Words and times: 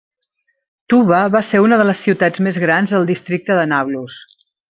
Tuba 0.93 1.19
va 1.35 1.41
ser 1.49 1.61
una 1.65 1.79
de 1.81 1.85
les 1.89 2.01
ciutats 2.07 2.43
més 2.47 2.59
grans 2.65 2.95
del 2.95 3.07
districte 3.11 3.59
de 3.61 3.67
Nablus. 3.75 4.19